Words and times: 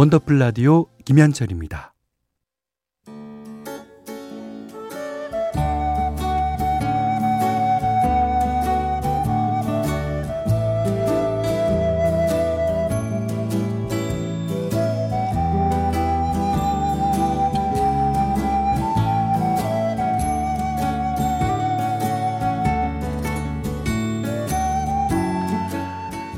원더풀 0.00 0.38
라디오 0.38 0.86
김현철입니다. 1.04 1.92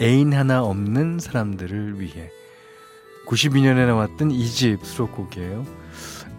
애인 0.00 0.32
하나 0.34 0.62
없는 0.62 1.18
사람들을 1.18 2.00
위해 2.00 2.30
92년에 3.26 3.86
나왔던 3.86 4.30
이 4.30 4.46
집 4.48 4.84
수록곡이에요. 4.84 5.66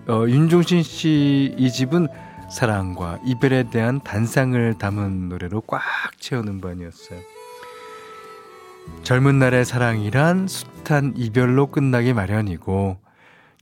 어, 0.08 0.26
윤종신 0.28 0.84
씨 0.84 1.56
이 1.58 1.72
집은 1.72 2.08
사랑과 2.50 3.20
이별에 3.26 3.70
대한 3.70 4.02
단상을 4.02 4.78
담은 4.78 5.30
노래로 5.30 5.62
꽉 5.62 5.82
채운 6.20 6.48
음반이었어요. 6.48 7.20
젊은 9.04 9.40
날의 9.40 9.64
사랑이란 9.64 10.48
숱한 10.48 11.14
이별로 11.16 11.68
끝나기 11.68 12.14
마련이고 12.14 12.98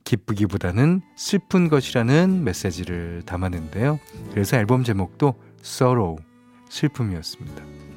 기쁘기보다는 0.06 1.02
슬픈 1.16 1.70
것이라는 1.70 2.44
메시지를 2.44 3.22
담았는데요. 3.28 4.00
그래서 4.32 4.58
앨범 4.58 4.84
제목도 4.84 5.36
Sorrow, 5.62 6.18
슬픔이었습니다. 6.70 7.89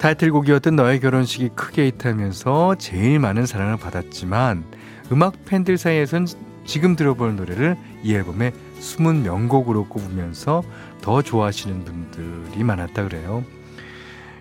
타이틀곡이었던 0.00 0.76
너의 0.76 0.98
결혼식이 0.98 1.50
크게 1.50 1.88
히트하면서 1.88 2.76
제일 2.76 3.18
많은 3.18 3.44
사랑을 3.44 3.76
받았지만 3.76 4.64
음악 5.12 5.44
팬들 5.44 5.76
사이에선 5.76 6.26
지금 6.64 6.96
들어볼 6.96 7.36
노래를 7.36 7.76
이 8.02 8.14
앨범의 8.14 8.52
숨은 8.78 9.22
명곡으로 9.22 9.88
꼽으면서 9.88 10.62
더 11.02 11.20
좋아하시는 11.20 11.84
분들이 11.84 12.64
많았다 12.64 13.04
그래요. 13.04 13.44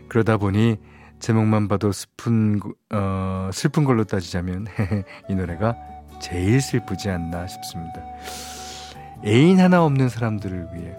그러다 0.08 0.38
보니 0.38 0.78
제목만 1.20 1.68
봐도 1.68 1.92
슬픈 1.92 2.62
어, 2.94 3.50
슬픈 3.52 3.84
걸로 3.84 4.06
따지자면 4.06 4.66
이 5.30 5.36
노래가 5.36 5.76
제일 6.22 6.62
슬프지 6.62 7.10
않나 7.10 7.48
싶습니다. 7.48 8.02
애인 9.26 9.60
하나 9.60 9.84
없는 9.84 10.08
사람들을 10.08 10.70
위해 10.74 10.96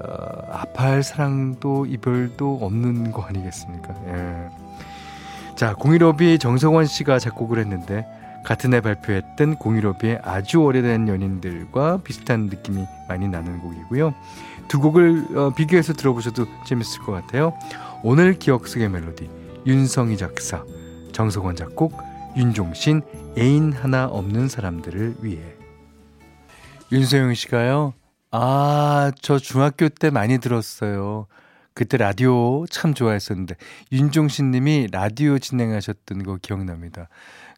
어, 0.00 0.42
아파할 0.50 1.02
사랑도 1.02 1.86
이별도 1.86 2.58
없는 2.62 3.12
거 3.12 3.22
아니겠습니까? 3.22 3.94
예. 4.06 4.48
자, 5.56 5.74
공일오비 5.74 6.38
정성원 6.38 6.86
씨가 6.86 7.18
작곡을 7.18 7.58
했는데 7.58 8.06
같은 8.44 8.74
해 8.74 8.80
발표했던 8.80 9.56
공일오비의 9.56 10.20
아주 10.22 10.58
오래된 10.58 11.08
연인들과 11.08 11.98
비슷한 12.02 12.46
느낌이 12.46 12.84
많이 13.08 13.28
나는 13.28 13.60
곡이고요. 13.60 14.14
두 14.68 14.80
곡을 14.80 15.36
어, 15.36 15.50
비교해서 15.54 15.92
들어보셔도 15.92 16.46
재밌을 16.66 17.02
것 17.02 17.12
같아요. 17.12 17.52
오늘 18.02 18.38
기억 18.38 18.66
속의 18.66 18.88
멜로디 18.88 19.30
윤성희 19.66 20.16
작사, 20.16 20.64
정성원 21.12 21.54
작곡, 21.54 21.96
윤종신 22.36 23.02
애인 23.38 23.72
하나 23.72 24.06
없는 24.06 24.48
사람들을 24.48 25.16
위해 25.20 25.40
윤소영 26.90 27.34
씨가요. 27.34 27.94
아, 28.32 29.12
저 29.20 29.38
중학교 29.38 29.88
때 29.88 30.10
많이 30.10 30.38
들었어요. 30.38 31.26
그때 31.74 31.96
라디오 31.96 32.66
참 32.66 32.92
좋아했었는데 32.94 33.54
윤종신 33.92 34.50
님이 34.50 34.88
라디오 34.90 35.38
진행하셨던 35.38 36.22
거 36.24 36.38
기억납니다. 36.40 37.08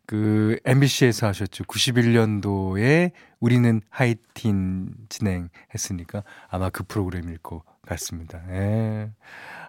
그 0.07 0.59
MBC에서 0.65 1.29
하셨죠. 1.29 1.65
91년도에 1.65 3.13
우리는 3.41 3.81
하이틴 3.89 4.95
진행했으니까 5.09 6.23
아마 6.49 6.71
그 6.71 6.85
프로그램일 6.85 7.39
것 7.39 7.63
같습니다. 7.87 8.43
예. 8.51 9.11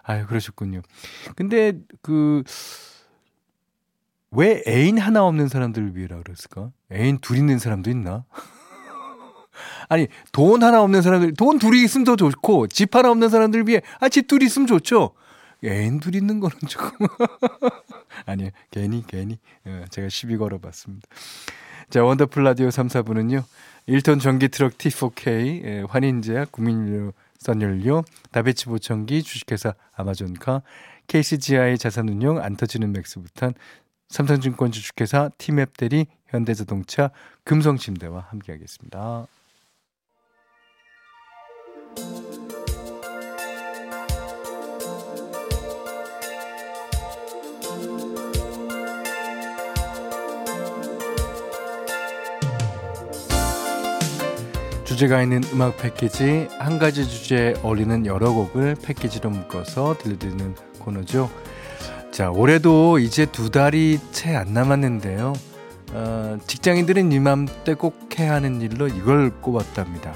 아유, 0.02 0.26
그러셨군요. 0.26 0.82
근데 1.34 1.72
그 2.02 2.42
왜 4.36 4.62
애인 4.66 4.98
하나 4.98 5.24
없는 5.24 5.48
사람들을 5.48 5.96
위해라 5.96 6.18
그랬을까? 6.18 6.70
애인 6.92 7.18
둘 7.20 7.38
있는 7.38 7.58
사람도 7.58 7.90
있나? 7.90 8.24
아니 9.88 10.06
돈 10.32 10.62
하나 10.62 10.82
없는 10.82 11.02
사람들 11.02 11.34
돈 11.34 11.58
둘이 11.58 11.82
있으면 11.84 12.04
더 12.04 12.16
좋고 12.16 12.68
집 12.68 12.94
하나 12.94 13.10
없는 13.10 13.28
사람들 13.28 13.66
위해 13.68 13.82
아 14.00 14.08
집 14.08 14.28
둘이 14.28 14.46
있으면 14.46 14.66
좋죠. 14.66 15.12
애인 15.64 16.00
둘 16.00 16.14
있는 16.14 16.38
거는 16.40 16.56
조금 16.68 17.06
아니에요. 18.26 18.50
괜히 18.70 19.02
괜히 19.06 19.38
예, 19.66 19.84
제가 19.90 20.08
시비 20.08 20.36
걸어봤습니다. 20.36 21.06
자 21.90 22.02
원더풀 22.04 22.42
라디오 22.44 22.70
3, 22.70 22.88
4부는요. 22.88 23.42
1톤 23.88 24.20
전기 24.20 24.48
트럭 24.48 24.76
T4K 24.78 25.64
예, 25.64 25.84
환인제약 25.88 26.52
국민연료 26.52 27.12
선연료 27.38 28.02
다베치 28.32 28.66
보청기 28.66 29.22
주식회사 29.22 29.74
아마존카 29.94 30.62
KCGI 31.06 31.78
자산운용 31.78 32.38
안 32.42 32.56
터지는 32.56 32.92
맥스부탄 32.92 33.54
삼성증권 34.08 34.72
주식회사 34.72 35.30
티맵 35.38 35.76
대리 35.76 36.06
현대자동차 36.28 37.10
금성침대와 37.44 38.26
함께하겠습니다. 38.30 39.26
주제가 54.96 55.20
있는 55.22 55.42
음악 55.52 55.76
패키지 55.76 56.48
한 56.58 56.78
가지 56.78 57.06
주제에 57.06 57.52
어울리는 57.62 58.06
여러 58.06 58.32
곡을 58.32 58.76
패키지로 58.82 59.28
묶어서 59.28 59.98
들려드리는 59.98 60.54
코너죠. 60.78 61.30
자 62.10 62.30
올해도 62.30 62.98
이제 62.98 63.26
두 63.26 63.50
달이 63.50 64.00
채 64.12 64.34
안 64.34 64.54
남았는데요. 64.54 65.34
어, 65.92 66.38
직장인들은 66.46 67.12
이맘때 67.12 67.74
꼭 67.74 68.08
해야 68.18 68.32
하는 68.32 68.62
일로 68.62 68.88
이걸 68.88 69.30
꼽았답니다. 69.42 70.14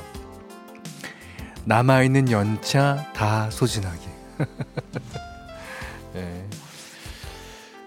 남아있는 1.66 2.30
연차 2.30 3.06
다 3.12 3.50
소진하기. 3.50 4.08
네. 6.14 6.46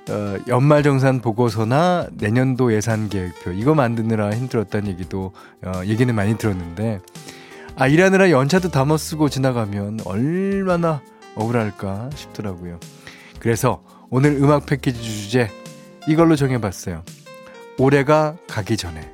어, 0.09 0.37
연말정산 0.47 1.21
보고서나 1.21 2.07
내년도 2.11 2.73
예산 2.73 3.07
계획표 3.07 3.51
이거 3.51 3.73
만드느라 3.73 4.31
힘들었다는 4.31 4.89
얘기도 4.89 5.31
어, 5.63 5.81
얘기는 5.85 6.13
많이 6.13 6.37
들었는데 6.37 6.99
아 7.75 7.87
일하느라 7.87 8.29
연차도 8.29 8.69
다못 8.69 8.99
쓰고 8.99 9.29
지나가면 9.29 10.01
얼마나 10.05 11.01
억울할까 11.35 12.09
싶더라고요. 12.15 12.79
그래서 13.39 13.83
오늘 14.09 14.33
음악 14.33 14.65
패키지 14.65 15.01
주제 15.01 15.49
이걸로 16.07 16.35
정해봤어요. 16.35 17.03
올해가 17.79 18.35
가기 18.47 18.77
전에. 18.77 19.11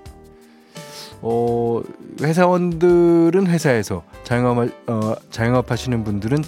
어, 1.21 1.81
회사원들은 2.21 3.47
회사에서 3.47 4.03
자영업, 4.24 4.69
어, 4.88 5.15
자영업 5.30 5.71
하시는 5.71 6.03
분들은 6.03 6.44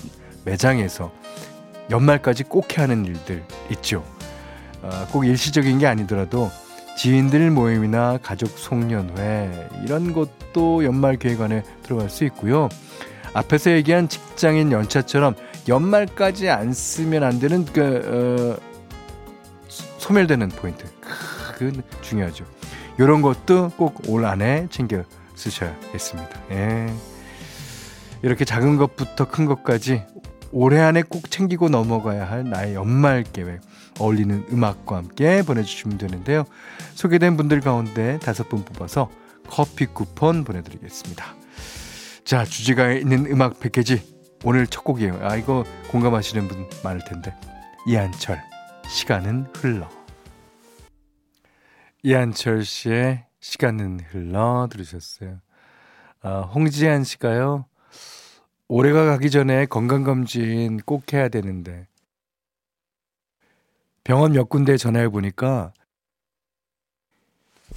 매장에서 0.45 1.11
연말까지 1.89 2.43
꼭 2.43 2.77
해야 2.77 2.83
하는 2.83 3.05
일들 3.05 3.43
있죠. 3.71 4.03
어, 4.81 5.07
꼭 5.11 5.25
일시적인 5.25 5.79
게 5.79 5.87
아니더라도 5.87 6.49
지인들 6.97 7.51
모임이나 7.51 8.17
가족 8.21 8.49
송년회 8.57 9.69
이런 9.85 10.13
것도 10.13 10.83
연말 10.83 11.17
계획 11.17 11.41
안에 11.41 11.63
들어갈 11.83 12.09
수 12.09 12.23
있고요. 12.25 12.69
앞에서 13.33 13.71
얘기한 13.71 14.09
직장인 14.09 14.71
연차처럼 14.71 15.35
연말까지 15.67 16.49
안 16.49 16.73
쓰면 16.73 17.23
안 17.23 17.39
되는 17.39 17.65
그 17.65 18.57
어, 18.59 18.71
소멸되는 19.97 20.49
포인트. 20.49 20.85
그 21.57 21.71
중요하죠. 22.01 22.45
이런 22.97 23.21
것도 23.21 23.69
꼭 23.77 24.01
올 24.07 24.25
안에 24.25 24.67
챙겨 24.69 25.03
쓰셔야겠습니다. 25.35 26.29
예. 26.51 26.93
이렇게 28.21 28.45
작은 28.45 28.77
것부터 28.77 29.27
큰 29.29 29.45
것까지 29.45 30.03
올해 30.51 30.79
안에 30.81 31.01
꼭 31.03 31.31
챙기고 31.31 31.69
넘어가야 31.69 32.29
할 32.29 32.43
나의 32.43 32.75
연말 32.75 33.23
계획. 33.23 33.61
어울리는 34.01 34.45
음악과 34.51 34.97
함께 34.97 35.41
보내주시면 35.43 35.97
되는데요. 35.97 36.43
소개된 36.95 37.37
분들 37.37 37.61
가운데 37.61 38.19
다섯 38.19 38.49
분 38.49 38.63
뽑아서 38.63 39.09
커피 39.47 39.85
쿠폰 39.85 40.43
보내드리겠습니다. 40.43 41.35
자, 42.23 42.45
주제가 42.45 42.91
있는 42.93 43.25
음악 43.27 43.59
패키지 43.59 44.01
오늘 44.43 44.65
첫 44.67 44.83
곡이에요. 44.83 45.19
아, 45.21 45.35
이거 45.35 45.63
공감하시는 45.91 46.47
분 46.47 46.67
많을 46.83 47.03
텐데. 47.03 47.35
이한철, 47.85 48.41
시간은 48.87 49.47
흘러. 49.55 49.87
이한철 52.03 52.63
씨의 52.65 53.25
시간은 53.39 53.99
흘러 54.09 54.67
들으셨어요. 54.71 55.39
아, 56.21 56.41
홍지한 56.41 57.03
씨가요. 57.03 57.65
올해가 58.67 59.05
가기 59.05 59.29
전에 59.29 59.65
건강검진 59.65 60.77
꼭 60.85 61.11
해야 61.13 61.27
되는데. 61.29 61.87
병원 64.03 64.33
몇 64.33 64.49
군데 64.49 64.77
전화해 64.77 65.09
보니까 65.09 65.73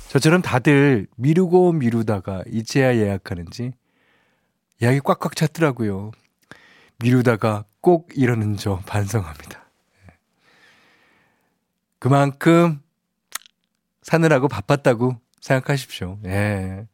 저처럼 0.08 0.42
다들 0.42 1.06
미루고 1.16 1.72
미루다가 1.72 2.44
이제야 2.46 2.94
예약하는지 2.96 3.72
예약이 4.82 5.00
꽉꽉 5.00 5.36
찼더라고요. 5.36 6.10
미루다가 6.98 7.64
꼭 7.80 8.10
이러는 8.14 8.56
저 8.56 8.78
반성합니다. 8.86 9.64
그만큼 11.98 12.80
사느라고 14.02 14.48
바빴다고 14.48 15.16
생각하십시오. 15.40 16.18
예. 16.26 16.86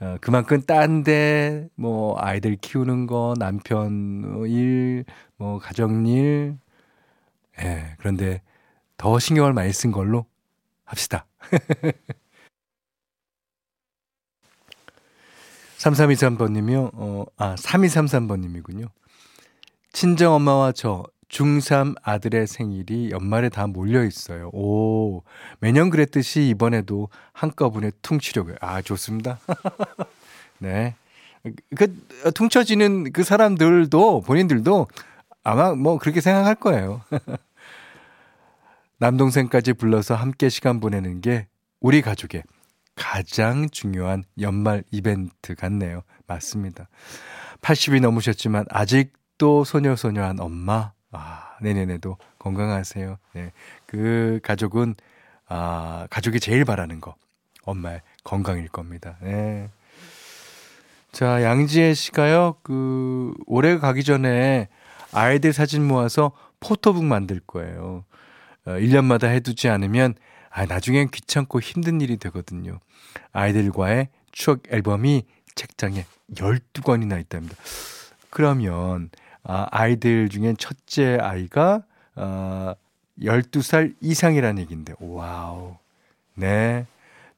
어, 0.00 0.16
그만큼 0.20 0.60
딴 0.62 1.02
데, 1.02 1.68
뭐, 1.76 2.16
아이들 2.18 2.56
키우는 2.56 3.06
거, 3.06 3.34
남편 3.38 4.44
일, 4.48 5.04
뭐, 5.36 5.58
가정 5.58 6.06
일, 6.06 6.58
예. 7.62 7.94
그런데 7.98 8.42
더 8.96 9.18
신경을 9.18 9.52
많이 9.52 9.72
쓴 9.72 9.92
걸로 9.92 10.26
합시다. 10.84 11.26
3323번님이요. 15.78 16.90
어, 16.94 17.24
아, 17.36 17.54
3233번님이군요. 17.56 18.88
친정 19.92 20.32
엄마와 20.34 20.72
저 20.72 21.04
중3 21.28 21.96
아들의 22.02 22.46
생일이 22.46 23.10
연말에 23.10 23.48
다 23.48 23.66
몰려 23.66 24.04
있어요. 24.04 24.50
오, 24.52 25.22
매년 25.58 25.90
그랬듯이 25.90 26.48
이번에도 26.48 27.08
한꺼번에 27.32 27.90
퉁치려고요. 28.02 28.56
아, 28.60 28.82
좋습니다. 28.82 29.38
네. 30.58 30.94
그, 31.76 31.94
퉁쳐지는 32.34 33.12
그 33.12 33.22
사람들도, 33.22 34.22
본인들도 34.22 34.86
아마 35.42 35.74
뭐 35.74 35.98
그렇게 35.98 36.20
생각할 36.20 36.54
거예요. 36.54 37.02
남동생까지 39.04 39.74
불러서 39.74 40.14
함께 40.14 40.48
시간 40.48 40.80
보내는 40.80 41.20
게 41.20 41.46
우리 41.78 42.00
가족의 42.00 42.42
가장 42.94 43.68
중요한 43.68 44.24
연말 44.40 44.82
이벤트 44.90 45.54
같네요. 45.54 46.04
맞습니다. 46.26 46.88
80이 47.60 48.00
넘으셨지만 48.00 48.64
아직도 48.70 49.64
소녀소녀한 49.64 50.40
엄마. 50.40 50.92
아, 51.12 51.54
내년에도 51.60 52.16
건강하세요. 52.38 53.18
네. 53.34 53.52
그 53.84 54.40
가족은, 54.42 54.94
아, 55.48 56.06
가족이 56.08 56.40
제일 56.40 56.64
바라는 56.64 57.02
거. 57.02 57.14
엄마의 57.64 58.00
건강일 58.22 58.68
겁니다. 58.68 59.18
네. 59.20 59.68
자, 61.12 61.42
양지혜 61.42 61.92
씨가요, 61.92 62.56
그, 62.62 63.34
올해 63.46 63.76
가기 63.76 64.02
전에 64.02 64.68
아이들 65.12 65.52
사진 65.52 65.86
모아서 65.86 66.32
포토북 66.58 67.04
만들 67.04 67.40
거예요. 67.46 68.04
어, 68.66 68.72
1년마다 68.72 69.28
해두지 69.28 69.68
않으면 69.68 70.14
아, 70.50 70.66
나중엔 70.66 71.10
귀찮고 71.10 71.60
힘든 71.60 72.00
일이 72.00 72.16
되거든요. 72.16 72.78
아이들과의 73.32 74.08
추억 74.30 74.60
앨범이 74.70 75.24
책장에 75.56 76.06
12권이나 76.32 77.20
있답니다. 77.20 77.56
그러면, 78.30 79.10
아, 79.42 79.66
아이들 79.72 80.28
중엔 80.28 80.56
첫째 80.56 81.18
아이가, 81.20 81.82
어, 82.14 82.74
12살 83.20 83.94
이상이라는 84.00 84.62
얘기인데, 84.62 84.94
와우. 85.00 85.76
네. 86.34 86.86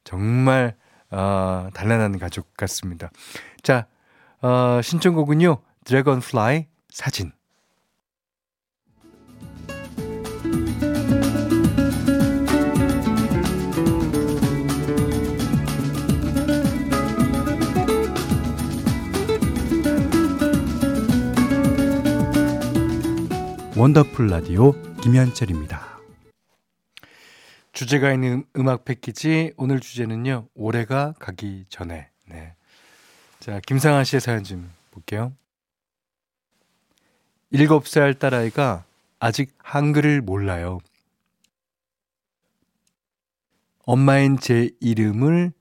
정말, 0.05 0.75
어, 1.11 1.69
단란한 1.73 2.19
가족 2.19 2.55
같습니다. 2.55 3.11
자, 3.63 3.87
어, 4.43 4.81
신청곡은요, 4.83 5.59
드래곤플라이 5.85 6.67
사진. 6.91 7.33
원더풀 23.87 24.27
라디오 24.27 24.73
김현철입니다. 25.01 26.01
주제가 27.73 28.13
있는 28.13 28.45
음악 28.57 28.85
패키지 28.85 29.53
오늘 29.57 29.79
주제는요. 29.79 30.49
올해가 30.57 31.15
가기 31.21 31.67
전에. 31.69 32.09
네. 32.27 32.55
자, 33.39 33.61
김상아 33.65 34.03
씨의 34.03 34.21
사연 34.21 34.43
좀 34.43 34.73
볼게요. 34.91 35.33
7살 37.53 38.19
딸아이가 38.19 38.85
아직 39.21 39.55
한글을 39.59 40.21
몰라요. 40.21 40.81
엄마인 43.85 44.37
제 44.37 44.71
이름을 44.81 45.53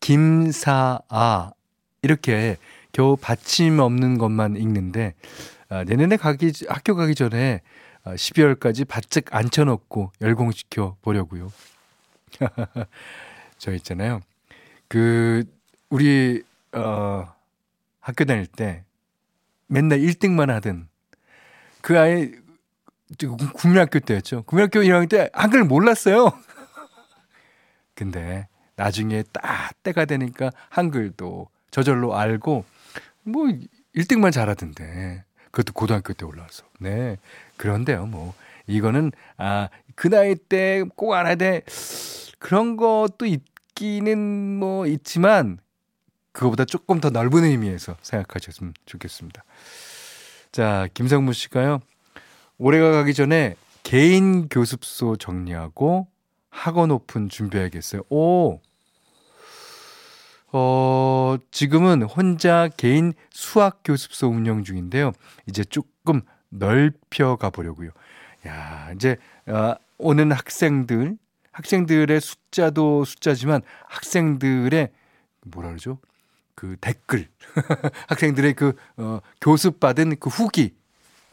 김사아 0.00 1.50
이렇게 2.00 2.56
겨우 2.92 3.18
받침 3.18 3.80
없는 3.80 4.16
것만 4.16 4.56
읽는데 4.56 5.14
아, 5.68 5.84
내년에 5.84 6.16
가기 6.16 6.52
학교 6.68 6.94
가기 6.94 7.14
전에 7.14 7.60
12월까지 8.04 8.82
아, 8.82 8.84
바짝 8.88 9.34
앉혀놓고 9.34 10.12
열공시켜 10.20 10.96
보려고요. 11.02 11.52
저 13.58 13.72
있잖아요. 13.72 14.20
그 14.88 15.44
우리 15.88 16.42
어 16.72 17.32
학교 18.00 18.24
다닐 18.24 18.46
때 18.46 18.84
맨날 19.66 20.00
1등만 20.00 20.48
하던 20.48 20.88
그 21.80 21.98
아이 21.98 22.32
국민학교 23.54 24.00
때였죠. 24.00 24.42
국민학교 24.42 24.80
1학년 24.80 25.08
때 25.08 25.30
한글 25.32 25.64
몰랐어요. 25.64 26.32
근데 27.94 28.48
나중에 28.76 29.22
딱 29.32 29.82
때가 29.82 30.04
되니까 30.04 30.50
한글도 30.68 31.48
저절로 31.70 32.16
알고 32.16 32.64
뭐 33.22 33.46
1등만 33.94 34.32
잘하던데. 34.32 35.24
그것도 35.54 35.72
고등학교 35.72 36.12
때 36.12 36.26
올라와서. 36.26 36.64
네. 36.80 37.16
그런데요, 37.56 38.06
뭐. 38.06 38.34
이거는, 38.66 39.12
아, 39.36 39.68
그 39.94 40.10
나이 40.10 40.34
때 40.34 40.82
꼭 40.96 41.12
알아야 41.14 41.36
돼. 41.36 41.62
그런 42.40 42.76
것도 42.76 43.24
있기는 43.24 44.18
뭐 44.58 44.88
있지만, 44.88 45.58
그거보다 46.32 46.64
조금 46.64 47.00
더 47.00 47.10
넓은 47.10 47.44
의미에서 47.44 47.96
생각하셨으면 48.02 48.74
좋겠습니다. 48.84 49.44
자, 50.50 50.88
김성무 50.92 51.32
씨가요. 51.32 51.78
올해가 52.58 52.90
가기 52.90 53.14
전에 53.14 53.54
개인 53.84 54.48
교습소 54.48 55.16
정리하고 55.18 56.08
학원 56.50 56.90
오픈 56.90 57.28
준비해야겠어요. 57.28 58.02
오! 58.10 58.58
어, 60.56 61.36
지금은 61.50 62.02
혼자 62.02 62.68
개인 62.76 63.12
수학 63.30 63.80
교습소 63.82 64.28
운영 64.28 64.62
중인데요. 64.62 65.10
이제 65.48 65.64
조금 65.64 66.20
넓혀 66.48 67.34
가 67.34 67.50
보려고요. 67.50 67.90
야, 68.46 68.88
이제 68.94 69.16
어, 69.48 69.74
오는 69.98 70.30
학생들, 70.30 71.18
학생들의 71.50 72.20
숫자도 72.20 73.04
숫자지만 73.04 73.62
학생들의 73.88 74.92
뭐라 75.46 75.70
그러죠? 75.70 75.98
그 76.54 76.76
댓글, 76.80 77.28
학생들의 78.06 78.54
그 78.54 78.76
어, 78.96 79.18
교습 79.40 79.80
받은 79.80 80.20
그 80.20 80.30
후기 80.30 80.72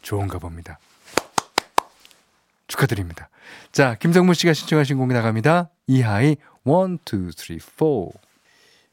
좋은가 0.02 0.40
봅니다. 0.40 0.80
축하드립니다. 2.66 3.28
자, 3.70 3.94
김성문 3.94 4.34
씨가 4.34 4.52
신청하신 4.52 4.98
곡이 4.98 5.14
나갑니다. 5.14 5.70
이하이 5.86 6.30
1, 6.64 6.98
2, 7.06 7.30
3, 7.36 7.58
4. 7.60 8.31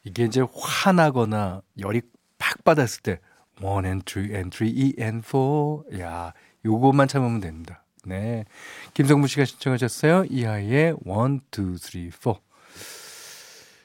이게 0.03 0.25
이제 0.25 0.41
화나거나 0.53 1.61
열이 1.79 2.01
팍 2.37 2.63
받았을 2.63 3.01
때 3.01 3.19
one 3.61 3.85
and 3.85 4.05
two 4.05 4.23
and 4.23 4.55
three 4.55 4.71
e 4.71 4.93
and 4.99 5.25
four 5.25 5.83
야 5.99 6.33
요것만 6.65 7.07
참으면 7.07 7.39
됩니다. 7.41 7.83
네. 8.05 8.45
김성무 8.93 9.27
씨가 9.27 9.45
신청하셨어요. 9.45 10.25
이하이의 10.29 10.95
one 11.05 11.41
two 11.51 11.75
three 11.77 12.07
four. 12.07 12.39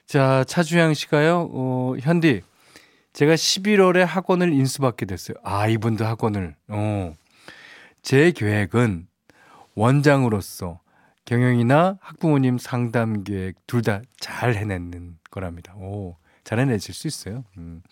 자 0.07 0.45
차주양 0.45 0.95
씨가요. 0.95 1.51
어, 1.53 1.95
현디 2.01 2.43
제가 3.13 3.35
11월에 3.35 4.05
학원을 4.05 4.53
인수받게 4.53 5.07
됐어요. 5.07 5.37
아 5.43 5.67
이분도 5.69 6.05
학원을. 6.05 6.57
어. 6.69 7.15
제 8.03 8.33
계획은 8.33 9.07
원장으로서 9.75 10.81
경영이나 11.25 11.99
학부모님 12.01 12.59
상담 12.59 13.25
계획 13.25 13.57
둘 13.67 13.83
다 13.83 14.03
잘 14.21 14.55
해내는 14.55 15.19
거랍니다. 15.31 15.75
오, 15.77 16.17
잘 16.45 16.59
해내실 16.61 16.95
수 16.95 17.07
있어요. 17.07 17.45
음. 17.59 17.83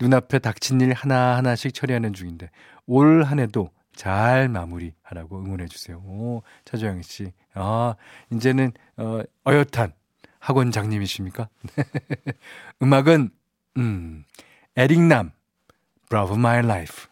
눈앞에 0.00 0.38
닥친 0.40 0.80
일 0.80 0.92
하나하나씩 0.92 1.72
처리하는 1.74 2.12
중인데 2.12 2.50
올 2.86 3.22
한 3.24 3.38
해도 3.38 3.70
잘 3.94 4.48
마무리하라고 4.48 5.38
응원해 5.40 5.66
주세요. 5.66 5.98
오, 5.98 6.42
차조영 6.64 7.02
씨. 7.02 7.32
아, 7.54 7.94
이제는 8.32 8.72
어, 8.96 9.20
어엿한 9.46 9.92
학원장님이십니까? 10.40 11.48
음악은 12.82 13.30
음, 13.76 14.24
에릭남 14.76 15.30
Bravo 16.08 16.34
My 16.36 16.58
Life. 16.60 17.06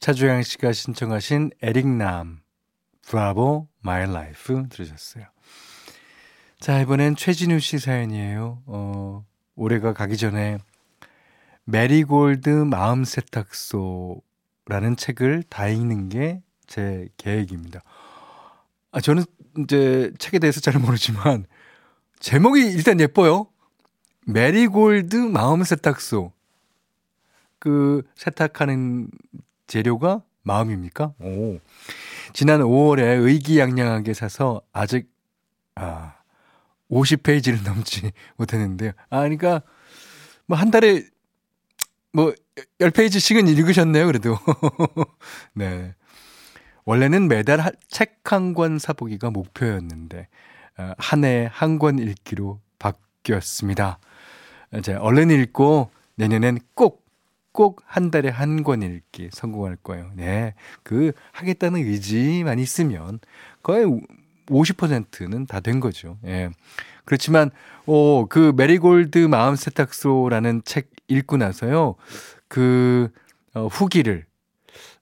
차주양 0.00 0.42
씨가 0.42 0.72
신청하신 0.72 1.50
에릭남 1.62 2.40
Bravo 3.08 3.68
My 3.84 4.02
Life 4.02 4.68
들으셨어요. 4.68 5.24
자, 6.60 6.80
이번엔 6.80 7.16
최진우 7.16 7.60
씨 7.60 7.78
사연이에요. 7.78 8.62
어, 8.66 9.24
올해가 9.54 9.92
가기 9.92 10.16
전에 10.16 10.58
메리골드 11.64 12.48
마음 12.48 13.04
세탁소라는 13.04 14.22
책을 14.96 15.44
다 15.48 15.68
읽는 15.68 16.08
게 16.08 16.42
제 16.66 17.08
계획입니다. 17.16 17.82
아, 18.90 19.00
저는 19.00 19.24
이제 19.58 20.12
책에 20.18 20.38
대해서 20.38 20.60
잘 20.60 20.78
모르지만 20.80 21.46
제목이 22.20 22.60
일단 22.60 23.00
예뻐요. 23.00 23.46
메리골드 24.26 25.16
마음 25.16 25.62
세탁소. 25.62 26.32
그 27.58 28.02
세탁하는 28.16 29.08
재료가 29.66 30.22
마음입니까? 30.42 31.14
오. 31.20 31.58
지난 32.34 32.60
5월에 32.60 33.22
의기양양하게 33.24 34.12
사서 34.12 34.60
아직 34.72 35.08
아 35.76 36.16
50페이지를 36.90 37.64
넘지 37.64 38.12
못했는데요. 38.36 38.92
아 39.08 39.20
그러니까 39.20 39.62
뭐 40.46 40.58
한 40.58 40.70
달에 40.70 41.04
뭐 42.12 42.34
10페이지씩은 42.80 43.48
읽으셨네요, 43.48 44.06
그래도. 44.06 44.36
네. 45.54 45.94
원래는 46.84 47.28
매달 47.28 47.72
책 47.88 48.20
한 48.24 48.54
권 48.54 48.78
사보기가 48.78 49.30
목표였는데 49.30 50.28
어, 50.78 50.92
한해 50.98 51.48
한권 51.52 51.98
읽기로 51.98 52.60
바뀌었습니다. 52.78 53.98
이제 54.78 54.94
얼른 54.94 55.30
읽고 55.30 55.90
내년엔 56.16 56.58
꼭, 56.74 57.03
꼭 57.54 57.82
한 57.86 58.10
달에 58.10 58.28
한 58.28 58.62
권 58.64 58.82
읽기 58.82 59.30
성공할 59.32 59.76
거예요. 59.82 60.10
네. 60.14 60.54
그 60.82 61.12
하겠다는 61.32 61.80
의지만 61.86 62.58
있으면 62.58 63.20
거의 63.62 63.86
50%는 64.46 65.46
다 65.46 65.60
된 65.60 65.80
거죠. 65.80 66.18
예. 66.26 66.50
그렇지만, 67.06 67.50
어, 67.86 68.26
그 68.28 68.52
메리골드 68.56 69.18
마음 69.28 69.56
세탁소라는 69.56 70.62
책 70.64 70.90
읽고 71.08 71.36
나서요, 71.38 71.94
그, 72.48 73.10
어, 73.54 73.66
후기를, 73.68 74.26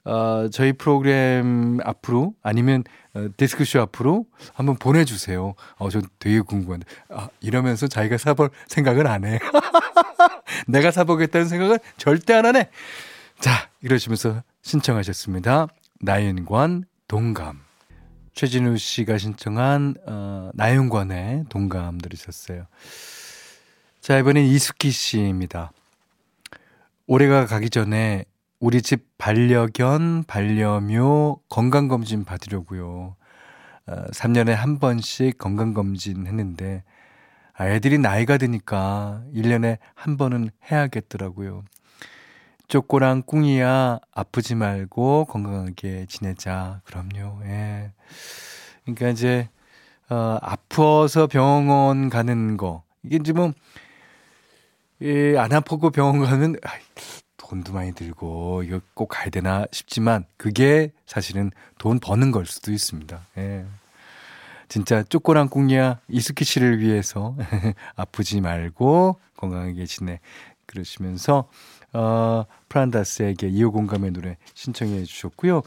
어, 0.04 0.49
저희 0.52 0.73
프로그램 0.73 1.78
앞으로 1.85 2.35
아니면 2.42 2.85
어, 3.14 3.28
디스크쇼 3.37 3.80
앞으로 3.82 4.26
한번 4.54 4.76
보내주세요. 4.76 5.54
어, 5.76 5.90
전 5.90 6.02
되게 6.18 6.40
궁금한데. 6.40 6.87
아, 7.11 7.28
이러면서 7.40 7.87
자기가 7.87 8.18
사볼 8.18 8.50
생각은 8.68 9.06
안 9.06 9.25
해. 9.25 9.38
내가 10.73 10.91
사보겠다는 10.91 11.47
생각은 11.49 11.79
절대 11.99 12.33
안 12.33 12.47
하네. 12.47 12.71
자, 13.38 13.69
이러시면서 13.83 14.43
신청하셨습니다. 14.62 15.69
나윤관 16.00 16.85
동감. 17.09 17.61
최진우 18.35 18.79
씨가 18.79 19.19
신청한 19.19 19.97
어, 20.07 20.50
나윤관의 20.55 21.45
동감 21.50 21.99
들으셨어요. 21.99 22.67
자, 24.00 24.19
이번엔 24.19 24.47
이숙기 24.47 24.91
씨입니다. 24.91 25.73
올해가 27.07 27.45
가기 27.45 27.69
전에 27.69 28.25
우리 28.59 28.81
집 28.81 29.07
반려견, 29.19 30.25
반려묘 30.25 31.41
건강검진 31.50 32.25
받으려고요. 32.25 33.17
어, 33.87 34.05
3년에 34.12 34.52
한 34.52 34.79
번씩 34.79 35.37
건강검진 35.37 36.26
했는데, 36.26 36.85
아, 37.54 37.68
애들이 37.68 37.99
나이가 37.99 38.38
드니까 38.38 39.23
1년에 39.35 39.78
한 39.94 40.16
번은 40.16 40.50
해야겠더라고요. 40.71 41.64
쪼꼬랑 42.68 43.23
꿍이야, 43.26 43.99
아프지 44.12 44.54
말고 44.54 45.26
건강하게 45.26 46.06
지내자. 46.09 46.80
그럼요, 46.85 47.42
예. 47.44 47.92
그러니까 48.85 49.09
이제, 49.11 49.49
어, 50.09 50.38
아파서 50.40 51.26
병원 51.26 52.09
가는 52.09 52.56
거. 52.56 52.82
이게 53.02 53.18
이제 53.21 53.35
뭐, 53.35 53.52
예, 55.02 55.37
안 55.37 55.52
아프고 55.52 55.90
병원 55.90 56.25
가면, 56.25 56.56
아이, 56.62 56.80
돈도 57.37 57.75
많이 57.75 57.92
들고 57.92 58.62
이거 58.62 58.80
꼭 58.94 59.09
가야 59.09 59.28
되나 59.28 59.66
싶지만 59.73 60.25
그게 60.38 60.90
사실은 61.04 61.50
돈 61.76 62.00
버는 62.00 62.30
걸 62.30 62.47
수도 62.47 62.73
있습니다. 62.73 63.21
예. 63.37 63.66
진짜 64.73 65.02
쪼꼬랑 65.02 65.50
꿍이야 65.50 66.00
이스키 66.09 66.47
씨를 66.47 66.81
위해서 66.81 67.37
아프지 67.95 68.41
말고 68.41 69.21
건강하게 69.37 69.85
지내 69.85 70.19
그러시면서 70.64 71.50
어 71.93 72.47
프란다스에게 72.71 73.49
이호 73.49 73.71
공감의 73.71 74.12
노래 74.12 74.38
신청해 74.55 75.05
주셨고요. 75.05 75.61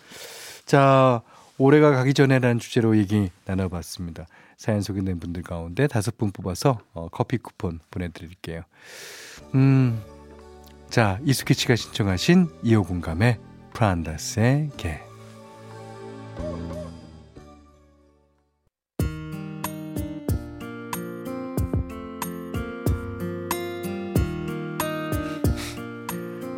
자 0.65 1.21
올해가 1.59 1.91
가기 1.91 2.15
전에라는 2.15 2.57
주제로 2.57 2.97
얘기 2.97 3.29
나눠봤습니다. 3.45 4.25
사연 4.57 4.81
소개된 4.81 5.19
분들 5.19 5.43
가운데 5.43 5.85
다섯 5.85 6.17
분 6.17 6.31
뽑아서 6.31 6.79
어, 6.95 7.07
커피 7.11 7.37
쿠폰 7.37 7.81
보내드릴게요. 7.91 8.63
음. 9.53 10.01
자, 10.89 11.19
이수키 11.23 11.53
씨가 11.53 11.75
신청하신 11.75 12.47
이호공감의 12.63 13.37
프란다스의 13.73 14.71
개. 14.77 14.99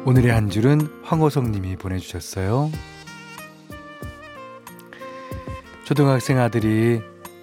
오늘의 0.08 0.32
한 0.32 0.50
줄은 0.50 0.88
황호성 1.04 1.52
님이 1.52 1.76
보내주셨어요. 1.76 2.72
초등학생 5.84 6.40
아들이 6.40 7.02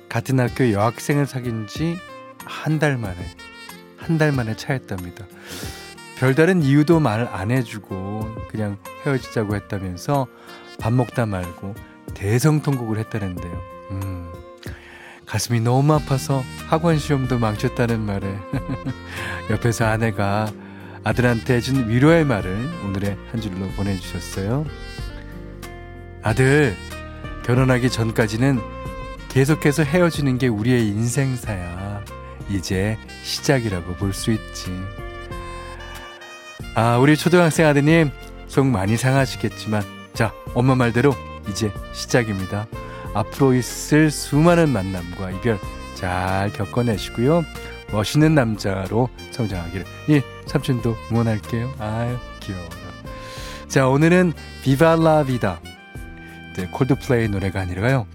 같은 0.08 0.40
학교 0.40 0.72
여학생을 0.72 1.26
사귄 1.26 1.66
지 1.66 1.98
한 2.46 2.78
달 2.78 2.96
만에, 2.96 3.16
한 3.98 4.16
달 4.16 4.32
만에 4.32 4.56
차였답니다. 4.56 5.26
별다른 6.16 6.62
이유도 6.62 7.00
말 7.00 7.28
안 7.30 7.50
해주고 7.50 8.34
그냥 8.48 8.78
헤어지자고 9.04 9.56
했다면서 9.56 10.26
밥 10.80 10.90
먹다 10.94 11.26
말고 11.26 11.74
대성통곡을 12.14 12.96
했다는데요. 12.98 13.62
음, 13.90 14.32
가슴이 15.26 15.60
너무 15.60 15.92
아파서 15.92 16.42
학원 16.68 16.98
시험도 16.98 17.38
망쳤다는 17.38 18.00
말에 18.00 18.38
옆에서 19.50 19.84
아내가 19.84 20.50
아들한테 21.04 21.54
해준 21.56 21.88
위로의 21.88 22.24
말을 22.24 22.70
오늘의 22.84 23.16
한 23.30 23.40
줄로 23.40 23.68
보내주셨어요. 23.76 24.64
아들, 26.22 26.74
결혼하기 27.44 27.90
전까지는 27.90 28.60
계속해서 29.28 29.82
헤어지는 29.82 30.38
게 30.38 30.48
우리의 30.48 30.86
인생사야. 30.88 32.02
이제 32.48 32.96
시작이라고 33.22 33.94
볼 33.94 34.12
수 34.12 34.32
있지. 34.32 34.70
아, 36.74 36.96
우리 36.98 37.16
초등학생 37.16 37.66
아드님 37.66 38.10
속 38.46 38.66
많이 38.66 38.96
상하시겠지만 38.96 39.82
자, 40.14 40.32
엄마 40.54 40.74
말대로 40.74 41.14
이제 41.48 41.70
시작입니다. 41.92 42.66
앞으로 43.14 43.54
있을 43.54 44.10
수많은 44.10 44.70
만남과 44.70 45.32
이별 45.32 45.58
잘 45.94 46.50
겪어내시고요. 46.52 47.44
멋있는 47.94 48.34
남자로 48.34 49.08
성장하기를. 49.30 49.84
예, 50.10 50.22
삼촌도 50.46 50.96
응원할게요. 51.10 51.72
아유, 51.78 52.16
귀여워요. 52.40 52.68
자, 53.68 53.88
오늘은 53.88 54.32
비발라 54.62 55.24
비다. 55.24 55.60
네, 56.56 56.68
콜드플레이 56.70 57.28
노래가 57.28 57.60
아니라요. 57.60 58.06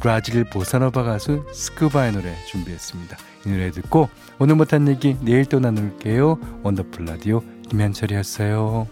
브라질 0.00 0.44
보사노바 0.44 1.02
가수 1.02 1.44
스쿠바의 1.52 2.12
노래 2.12 2.34
준비했습니다. 2.46 3.16
이 3.46 3.48
노래 3.48 3.70
듣고 3.70 4.08
오늘 4.38 4.54
못한 4.54 4.86
얘기 4.86 5.16
내일 5.20 5.44
또 5.46 5.58
나눌게요. 5.58 6.38
원더풀 6.62 7.04
라디오 7.04 7.42
김현철이었어요. 7.68 8.86